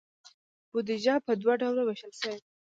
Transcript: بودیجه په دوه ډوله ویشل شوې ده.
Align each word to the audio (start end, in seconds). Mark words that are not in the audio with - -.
بودیجه 0.71 1.15
په 1.25 1.31
دوه 1.41 1.53
ډوله 1.61 1.81
ویشل 1.85 2.11
شوې 2.19 2.35
ده. 2.41 2.45